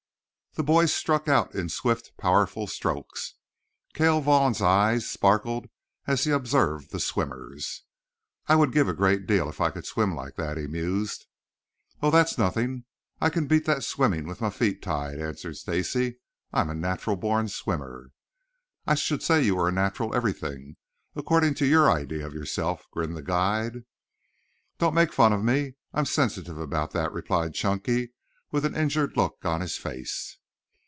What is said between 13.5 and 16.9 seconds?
that swimming with my feet tied," answered Stacy. "I'm a